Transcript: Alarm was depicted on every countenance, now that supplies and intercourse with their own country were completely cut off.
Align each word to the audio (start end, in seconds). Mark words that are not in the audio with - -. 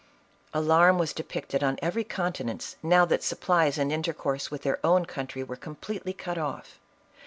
Alarm 0.51 0.97
was 0.97 1.13
depicted 1.13 1.63
on 1.63 1.77
every 1.79 2.03
countenance, 2.03 2.75
now 2.81 3.05
that 3.05 3.21
supplies 3.21 3.77
and 3.77 3.93
intercourse 3.93 4.49
with 4.49 4.63
their 4.63 4.83
own 4.83 5.05
country 5.05 5.43
were 5.43 5.55
completely 5.55 6.11
cut 6.11 6.39
off. 6.39 6.79